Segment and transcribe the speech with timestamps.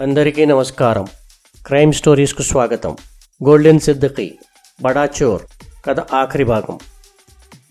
[0.00, 1.06] అందరికీ నమస్కారం.
[1.66, 2.96] క్రైమ్ స్టోరీస్కు స్వాగతం.
[3.44, 4.38] గోల్డెన్ సిద్దకి
[4.82, 5.42] బడా చోర్
[5.86, 6.78] కథ ఆఖరి భాగం.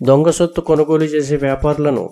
[0.03, 2.09] దొంగ సొత్తు కొనుగోలు చేసే వ్యాపారులను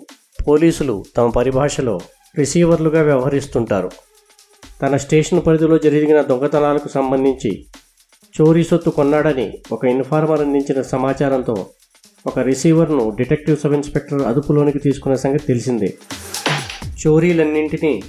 [0.48, 2.00] పోలీసులు తమ పరిభాషలో
[2.38, 3.90] రిసీవర్లుగా వ్యవహరిస్తుంటారు.
[4.82, 7.66] తన స్టేషన్ పరిధిలో జరిగిన దొంగతనాలకు సంబంధించి
[8.40, 11.66] చోరీ సొత్తు కొన్నాడని ఒక ఇన్ఫార్మర్ అందించిన సమాచారంతో
[12.26, 15.94] ఒక రిసీవర్ను డిటెక్టివ్ సబ్ ఇన్స్పెక్టర్ అదుపులోనికి తీసుకున్న సంగతి తెలిసిందే.
[17.06, 18.02] చోరీలన్నింటినీ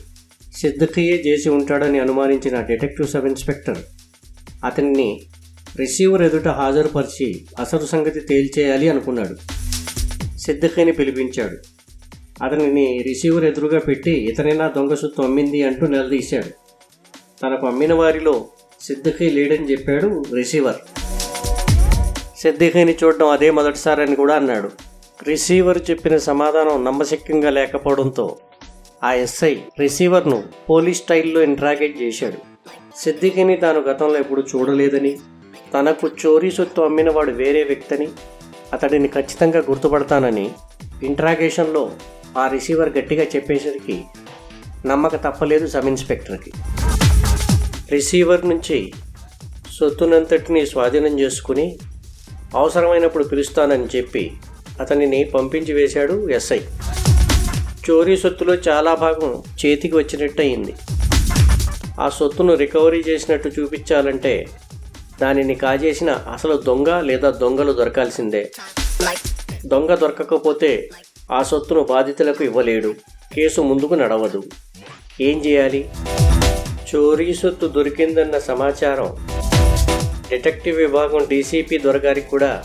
[0.54, 3.78] సిద్ధకయ్యే చేసి ఉంటాడని అనుమానించిన డిటెక్టివ్ సబ్ ఇన్స్పెక్టర్
[4.66, 5.22] అతన్ని
[5.78, 9.36] రిసీవర్ ఎదుట హాజరుపరిచి అసలు సంగతి తేల్చేయాలి అనుకున్నాడు.
[10.38, 11.58] సిద్ధకయ్యని పిలిపించాడు.
[12.44, 16.50] అతనిని రిసీవర్ ఎదురుగా పెట్టి ఇతనైనా దొంగ సొత్తు అమ్మింది అంటూ నిలదీశాడు.
[17.44, 18.46] తనకు అమ్మిన వారిలో
[18.82, 20.76] సిద్ధకయ్య లేడని చెప్పాడు రిసీవర్.
[22.40, 24.72] సిద్దిఖని చూడడం అదే మొదటిసారి అని కూడా అన్నాడు.
[25.28, 28.38] రిసీవర్ చెప్పిన సమాధానం నమ్మశక్యంగా లేకపోవడంతో
[29.04, 32.38] ఆ ఎస్ఐ రిసీవర్ను పోలీస్ స్టైల్లో ఇంట్రాగేట్ చేశాడు.
[32.96, 35.20] సిద్దికిని తాను గతంలో ఎప్పుడు చూడలేదని
[35.74, 38.08] తనకు చోరీ సొత్తు అమ్మినవాడు వేరే వ్యక్తిని
[38.74, 40.52] అతడిని ఖచ్చితంగా గుర్తుపడతానని
[41.04, 41.92] ఇంట్రాగేషన్లో
[42.38, 44.04] ఆ రిసీవర్ గట్టిగా చెప్పేసరికి
[44.86, 46.52] నమ్మక తప్పలేదు సబ్ ఇన్స్పెక్టర్కి.
[47.92, 48.94] రిసీవర్ నుంచి
[49.80, 51.80] సొత్తునంతటిని స్వాధీనం చేసుకుని
[52.56, 54.32] అవసరమైనప్పుడు పిలుస్తానని చెప్పి
[54.82, 56.60] అతనిని పంపించి వేశాడు ఎస్ఐ.
[57.88, 60.74] చోరీ సొత్తులో చాలా భాగం చేతికి వచ్చినట్టు అయింది.
[62.00, 64.48] ఆ సొత్తును రికవరీ చేసినట్టు చూపించాలంటే
[65.22, 68.52] దానిని కాజేసిన అసలు దొంగ లేదా దొంగలు దొరకాల్సిందే.
[69.66, 70.90] దొంగ దొరకకపోతే
[71.32, 72.96] ఆ సొత్తును బాధితులకు ఇవ్వలేడు.
[73.36, 74.44] కేసు ముందుకు నడవదు.
[75.22, 75.90] ఏం చేయాలి?
[76.90, 79.10] చోరీ సొత్తు దొరికిందన్న సమాచారం
[80.30, 82.64] డిటెక్టివ్ విభాగం డీసీపీ దొరగారికి కూడా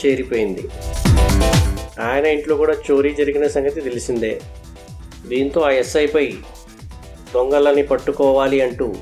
[0.00, 0.68] చేరిపోయింది.
[2.00, 4.40] ఆయన ఇంట్లో కూడా చోరీ జరిగిన సంగతి తెలిసిందే.
[5.26, 6.26] దీంతో ఆ ఎస్ఐపై
[7.34, 8.94] దొంగలని పట్టుకోవాలి అంటూ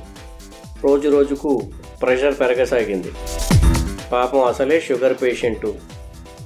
[0.85, 1.63] రోజు రోజుకు
[2.03, 3.13] ప్రెషర్ పెరగసాగింది.
[4.13, 5.75] పాపం అసలే షుగర్ పేషెంటు.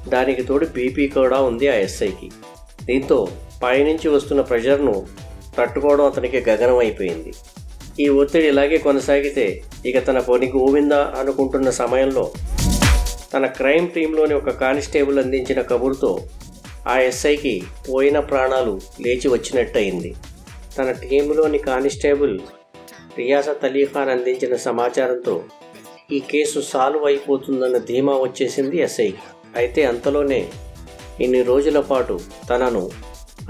[0.09, 2.31] దానికి తోడు బీపీ కూడా ఉంది ఆ ఎస్ఐకి.
[2.85, 3.29] దీంతో
[3.63, 5.07] పైనుంచి వస్తున్న ప్రెషర్ను
[5.59, 7.33] తట్టుకోవడం అతనికి గగనం అయిపోయింది
[8.01, 12.33] ఈ ఒత్తిడి ఇలాగే కొనసాగితే ఇక తన పని గోవిందా అనుకుంటున్న సమయంలో
[13.35, 16.21] తన క్రైమ్ టీంలోని ఒక కానిస్టేబుల్ అందించిన కబుర్తో
[16.89, 20.15] ఆ ఎస్ఐకి పోయిన ప్రాణాలు లేచి వచ్చినట్టయింది.
[20.79, 22.41] తన టీంలోని కానిస్టేబుల్
[23.17, 25.43] రియాసత్ అలీ ఖాన్ అందించిన సమాచారంతో
[26.13, 29.25] ఈ కేసు సాల్వ్ అయిపోతుందన్న ధీమా వచ్చేసింది ఎస్ఐకి.
[29.57, 30.51] అయితే అంతలోనే
[31.21, 32.21] ఇన్ని రోజుల పాటు
[32.51, 32.91] తనను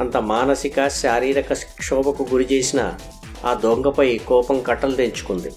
[0.00, 2.98] అంత మానసిక శారీరక క్షోభకు గురి చేసిన
[3.44, 5.50] ఆ దొంగపై కోపం కట్టలు తెంచుకుంది.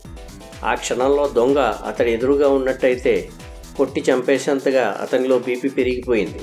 [0.64, 3.30] ఆ క్షణంలో దొంగ అతడి ఎదురుగా ఉన్నట్టయితే
[3.78, 6.42] కొట్టి చంపేసేంతగా అతనిలో బీపీ పెరిగిపోయింది.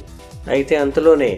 [0.54, 1.32] అయితే అంతలోనే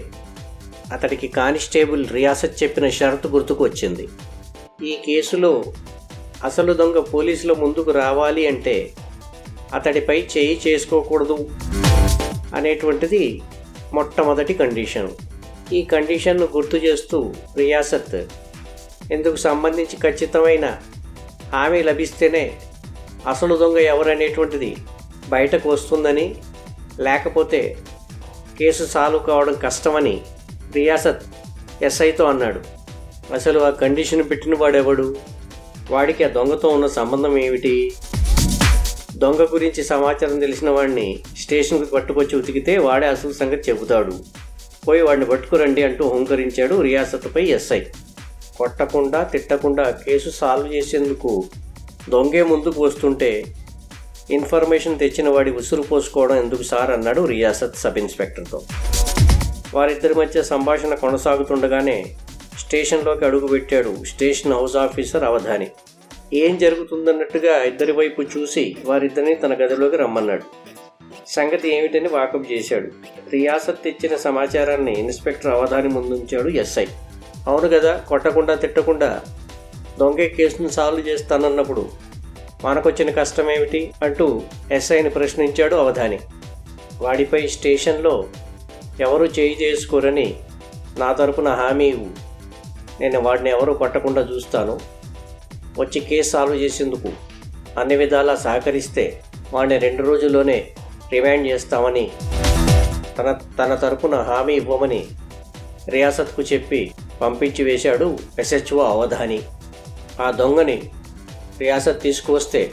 [0.93, 4.07] అతడికి కానిస్టేబుల్ రియాసత్ చెప్పిన షరతు గుర్తుకు వచ్చింది
[4.91, 5.53] ఈ కేసులో
[6.45, 8.77] అసలు దొంగ పోలీసుల ముందుకు రావాలి అంటే
[9.75, 11.37] అతడిపై చేయి చేసుకోకూడదు
[12.55, 13.23] అనేటువంటిది
[13.97, 15.11] మొట్టమొదటి కండిషన్.
[15.73, 17.19] ఈ కండిషన్ను గుర్తు చేస్తూ
[17.61, 18.17] రియాసత్
[19.13, 20.67] ఇందుకు సంబంధించి ఖచ్చితమైన
[21.55, 22.45] హామీ లభిస్తేనే
[23.33, 24.71] అసలు దొంగ ఎవరనేటువంటిది
[25.33, 26.35] బయటకు వస్తుందని
[27.01, 27.79] లేకపోతే
[28.59, 30.21] కేసు సాల్వ్ కావడం కష్టమని
[30.75, 31.23] రియాసత్
[31.85, 32.61] ఎస్ఐతో అన్నాడు.
[33.35, 35.17] అసలు ఆ కండిషన్ పెట్టిన వాడెవడు?
[35.91, 37.93] వాడికి ఆ దొంగతో ఉన్న సంబంధం ఏమిటి?
[39.17, 44.13] దొంగ గురించి సమాచారం తెలిసిన వాడిని స్టేషన్కి పట్టుకొచ్చి ఉతికితే వాడే అసలు సంగతి చెబుతాడు.
[44.89, 47.81] పోయి వాడిని పట్టుకురండి అంటూ హుంకరించాడు రియాసత్పై ఎస్ఐ.
[48.59, 51.45] కొట్టకుండా తిట్టకుండా కేసు సాల్వ్ చేసేందుకు
[52.09, 53.31] దొంగే ముందుకు వస్తుంటే
[54.33, 58.63] ఇన్ఫర్మేషన్ తెచ్చిన వాడి ఉసురు పోసుకోవడం ఎందుకు సార్ అన్నాడు రియాసత్ సబ్ ఇన్స్పెక్టర్తో.
[59.75, 62.05] వారిద్దరి మధ్య సంభాషణ కొనసాగుతుండగానే
[62.59, 65.71] స్టేషన్లోకి అడుగుపెట్టాడు స్టేషన్ హౌస్ ఆఫీసర్ అవధాని.
[66.35, 70.43] ఏం జరుగుతుందన్నట్టుగా ఇద్దరి వైపు చూసి వారిద్దరిని తన గదిలోకి రమ్మన్నాడు.
[71.27, 72.89] సంగతి ఏమిటని వాకప్ చేశాడు.
[73.33, 76.87] రియాసత్ తెచ్చిన సమాచారాన్ని ఇన్స్పెక్టర్ అవధాని ముందుంచాడు ఎస్ఐ.
[77.47, 79.21] అవును కదా కొట్టకుండా తిట్టకుండా
[80.01, 82.12] దొంగ కేసును సాల్వ్ చేస్తానన్నప్పుడు
[82.65, 84.43] మనకొచ్చిన కష్టం ఏమిటి అంటూ
[84.73, 86.19] ఎస్ఐని ప్రశ్నించాడు అవధాని.
[87.01, 88.25] వాడిపై స్టేషన్లో
[89.01, 90.35] ఎవరు చేయి చేసుకోరని
[90.99, 92.11] నా తరపున హామీ ఇవ్వు.
[93.01, 94.81] నేను వాడిని ఎవరు పట్టకుండా చూస్తాను.
[95.79, 97.13] వచ్చి కేసు సాల్వ్ చేసేందుకు
[97.81, 99.23] అన్ని విధాలా సహకరిస్తే
[99.53, 100.71] వాడిని రెండు రోజుల్లోనే
[101.13, 102.11] రిమాండ్ చేస్తామని
[103.19, 105.07] తన తన తరపున హామీ ఇవ్వమని
[105.89, 109.43] రియాసత్కు చెప్పి పంపించి వేశాడు ఎస్హెచ్ఓ అవధాని.
[110.23, 110.83] ఆ దొంగని
[111.61, 112.73] రియాసత్ తీసుకువస్తే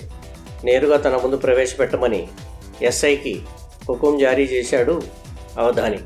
[0.64, 2.28] నేరుగా తన ముందు ప్రవేశపెట్టమని
[2.82, 3.34] ఎస్ఐకి
[3.90, 5.02] హుకుం జారీ చేశాడు
[5.58, 6.00] అవధాని.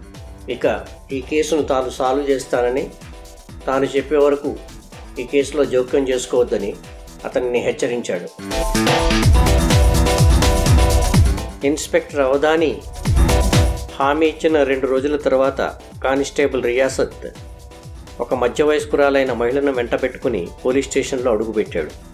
[0.50, 0.66] ఇక
[1.12, 2.90] ఈ కేసును తాను సాల్వ్ చేస్తానని
[3.68, 4.58] తాను చెప్పే వరకు
[5.20, 6.76] ఈ కేసులో జోక్యం చేసుకోవద్దని
[7.26, 8.28] అతన్ని హెచ్చరించాడు.
[11.70, 12.72] ఇన్స్పెక్టర్ అవధాని
[14.00, 15.62] హామీ ఇచ్చిన రెండు రోజుల తర్వాత
[16.04, 17.28] కానిస్టేబుల్ రియాసత్
[18.20, 22.13] ఒక మధ్య వయస్కురాలైన మహిళను వెంటబెట్టుకుని పోలీస్ స్టేషన్లో అడుగుపెట్టాడు.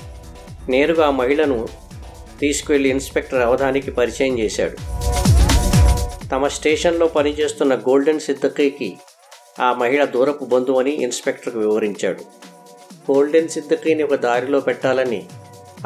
[0.69, 1.67] నేరుగా మహిళను
[2.39, 4.77] తీసుకువెళ్ళి ఇన్స్పెక్టర్ అవధానికి పరిచయం చేశాడు.
[6.27, 8.97] తమ స్టేషన్లో పనిచేస్తున్న గోల్డెన్ సిద్దకీకి
[9.59, 12.21] ఆ మహిళ దూరపు బంధువని ఇన్స్పెక్టర్కు వివరించాడు.
[13.11, 15.25] గోల్డెన్ సిద్దకీని ఒక దారిలో పెట్టాలని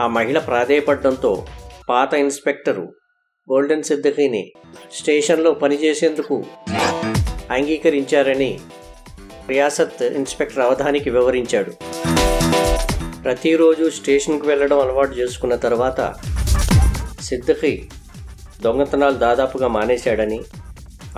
[0.01, 1.47] ఆ మహిళ ప్రాధేయపడడంతో
[1.89, 2.93] పాత ఇన్స్పెక్టరు
[3.51, 4.53] గోల్డెన్ సిద్దకీని
[4.93, 6.43] స్టేషన్లో పనిచేసేందుకు
[7.51, 8.59] అంగీకరించారని
[9.49, 11.92] రియాసత్ ఇన్స్పెక్టర్ అవధానికి వివరించాడు.
[13.23, 15.99] ప్రతిరోజు స్టేషన్కి వెళ్ళడం అలవాటు చేసుకున్న తర్వాత
[17.21, 17.71] సిద్దకి
[18.61, 20.39] దొంగతనాలు దాదాపుగా మానేశాడని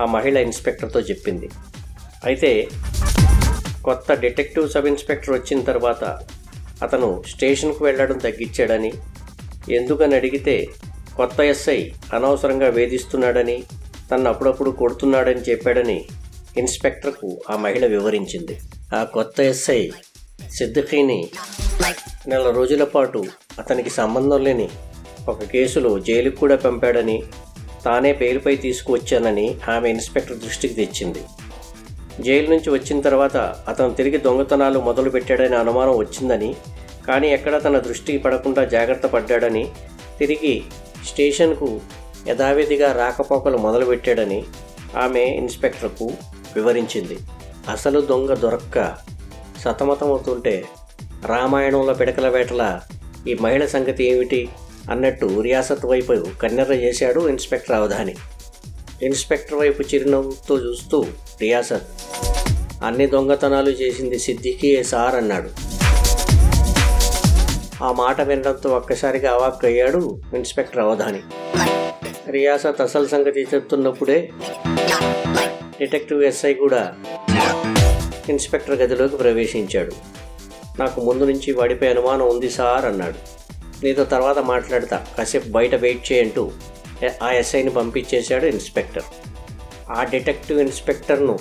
[0.01, 1.47] ఆ మహిళ ఇన్స్పెక్టర్తో చెప్పింది.
[2.25, 2.51] అయితే
[3.83, 6.03] కొత్త డిటెక్టివ్ సబ్ ఇన్స్పెక్టర్ వచ్చిన తర్వాత
[6.83, 8.91] అతను స్టేషన్కు వెళ్ళడం తగ్గించాడని
[9.73, 10.55] ఎందుకని అడిగితే
[11.17, 11.79] కొత్త ఎస్ఐ
[12.13, 13.57] అనవసరంగా వేధిస్తున్నాడని
[14.11, 15.99] తను అప్పుడప్పుడు కొడుతున్నాడని చెప్పాడని
[16.57, 18.55] ఇన్స్పెక్టర్కు ఆ మహిళ వివరించింది.
[18.93, 19.81] ఆ కొత్త ఎస్ఐ
[20.51, 21.19] సిద్దిఖీని
[22.27, 23.19] నెల రోజుల పాటు
[23.59, 24.69] అతనికి సంబంధం లేని
[25.29, 27.23] ఒక కేసులో జైలుకు కూడా పంపాడని
[27.85, 31.21] తానే పేరుపై తీసుకువచ్చానని ఆమె ఇన్స్పెక్టర్ దృష్టికి తెచ్చింది.
[32.21, 33.37] జైలు నుంచి వచ్చిన తర్వాత
[33.67, 36.55] అతను తిరిగి దొంగతనాలు మొదలుపెట్టాడని అనుమానం వచ్చిందని
[37.07, 39.71] కానీ ఎక్కడ తన దృష్టికి పడకుండా జాగ్రత్త పడ్డాడని
[40.19, 40.63] తిరిగి
[41.05, 41.81] స్టేషన్కు
[42.27, 44.43] యథావిధిగా రాకపోకలు మొదలుపెట్టాడని
[44.97, 46.11] ఆమె ఇన్స్పెక్టర్కు
[46.55, 47.17] వివరించింది.
[47.69, 48.97] అసలు దొంగ దొరక్క
[49.63, 50.65] సతమతమవుతుంటే
[51.25, 52.79] రామాయణంలో పిడకల వేటల
[53.27, 54.49] ఈ మహిళ సంగతి ఏమిటి
[54.91, 58.15] అన్నట్టు రియాసత్ వైపు కన్నెర్ర చేశాడు ఇన్స్పెక్టర్ అవధాని.
[59.03, 61.05] ఇన్స్పెక్టర్ వైపు చిరునవ్వుతో చూస్తూ
[61.41, 61.87] రియాసత్
[62.83, 65.49] అన్ని దొంగతనాలు చేసింది సిద్ధికి సార్ అన్నాడు.
[67.83, 71.21] ఆ మాట వినడంతో ఒక్కసారిగా అవాక్కయ్యాడు ఇన్స్పెక్టర్ అవధాని.
[72.31, 74.29] రియాసత్ అసలు సంగతి చెప్తున్నప్పుడే
[75.79, 76.93] డిటెక్టివ్ ఎస్ఐ కూడా
[78.29, 80.24] ఇన్స్పెక్టర్ గదిలోకి ప్రవేశించాడు.
[80.79, 83.15] నాకు ముందు నుంచి వాడిపై అనుమానం ఉంది సార్ అన్నాడు.
[83.83, 85.05] నీతో తర్వాత మాట్లాడతా.
[85.17, 86.51] కాసేపు బయట వెయిట్ చేయంటూ
[87.23, 89.03] ఆ ఎస్ఐని పంపించేశాడు ఇన్స్పెక్టర్.
[89.91, 91.39] ఆ డిటెక్టివ్ ఇన్స్పెక్టర్ను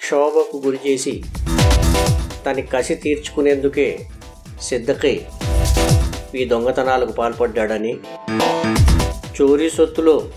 [0.00, 1.22] క్షోభకు గురి చేసి
[2.46, 3.98] తన కసి తీర్చుకునేందుకే
[4.62, 5.26] సిద్ధకై
[6.34, 7.96] ఈ దొంగతనాలకు పాల్పడ్డాడని
[9.40, 10.28] చోరీ సొత్తులో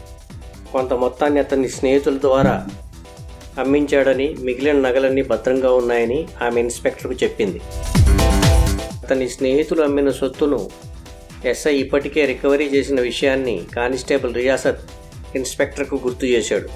[0.73, 2.67] కొంత మొత్తాన్ని అతని స్నేహితుల ద్వారా
[3.59, 7.61] అమ్మించాడని మిగిలిన నగలన్నీ భద్రంగా ఉన్నాయని ఆమె ఇన్స్పెక్టర్కు చెప్పింది.
[9.03, 10.59] అతని స్నేహితులు అమ్మిన సొత్తును
[11.51, 14.83] ఎస్ఐ ఇప్పటికే రికవరీ చేసిన విషయాన్ని కానిస్టేబుల్ రియాసత్
[15.35, 16.67] ఇన్స్పెక్టర్కు గుర్తు చేశాడు.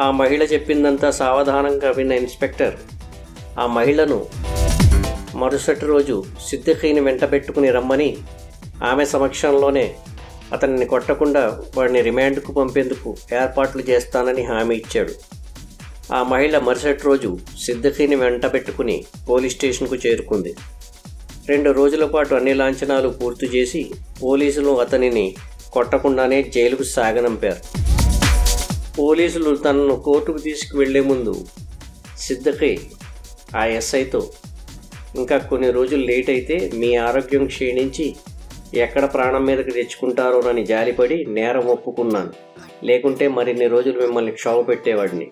[0.00, 2.76] ఆ మహిళ చెప్పిందంతా సావధానంగా విన్న ఇన్స్పెక్టర్
[3.58, 4.18] ఆ మహిళను
[5.42, 6.16] మరుసటి రోజు
[6.48, 8.10] సిద్దిఖీని వెంటబెట్టుకుని రమ్మని
[8.90, 9.86] ఆమె సమక్షంలోనే
[10.52, 11.44] అతనిని కొట్టకుండా
[11.76, 15.14] వాడిని రిమాండ్కు పంపేందుకు ఏర్పాట్లు చేస్తానని హామీ ఇచ్చాడు.
[16.16, 17.30] ఆ మహిళ మరుసటి రోజు
[17.64, 18.94] సిద్దఖీని వెంట పెట్టుకుని
[19.28, 20.52] పోలీస్ స్టేషన్కు చేరుకుంది.
[21.48, 23.82] రెండు రోజుల పాటు అన్ని లాంఛనాలు పూర్తి చేసి
[24.22, 25.26] పోలీసులు అతనిని
[25.72, 27.60] కొట్టకుండానే జైలుకు సాగనంపారు.
[28.98, 31.34] పోలీసులు తనను కోర్టుకు తీసుకువెళ్ళే ముందు
[32.18, 32.72] సిద్ధకి
[33.56, 34.22] ఆ ఎస్ఐతో
[35.18, 38.06] ఇంకా కొన్ని రోజులు లేట్ అయితే మీ ఆరోగ్యం క్షీణించి
[38.74, 42.32] ఎక్కడ ప్రాణం మీదకి తెచ్చుకుంటారోనని జాలిపడి నేరం ఒప్పుకున్నాను.
[42.84, 45.26] లేకుంటే మరిన్ని రోజులు మిమ్మల్ని క్షోభ పెట్టేవాడిని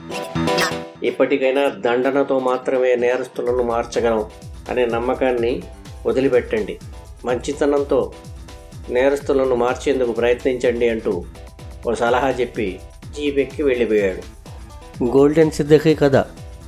[1.03, 4.25] ఇప్పటికైనా దండనతో మాత్రమే నేరస్తులను మార్చగలం
[4.71, 5.63] అనే నమ్మకాన్ని
[6.07, 6.79] వదిలిపెట్టండి.
[7.25, 8.13] మంచితనంతో
[8.91, 11.25] నేరస్తులను మార్చేందుకు ప్రయత్నించండి అంటూ
[11.89, 12.81] ఓ సలహా చెప్పి
[13.17, 14.37] జీపెక్కి వెళ్ళిపోయాడు.
[15.05, 16.25] గోల్డెన్ సిద్ధకి కథ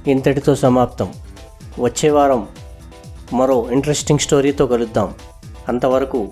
[0.07, 1.13] ఇంతటితో సమాప్తం.
[1.81, 2.49] వచ్చే వారం
[3.33, 5.15] మరో ఇంట్రెస్టింగ్ స్టోరీతో కలుద్దాం.
[5.69, 6.29] అంతవరకు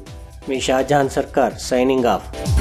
[0.48, 2.55] మీ షాజహాన్ సర్కార్ సైనింగ్ ఆఫ్.